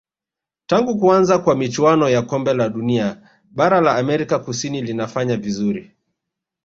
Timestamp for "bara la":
3.51-3.95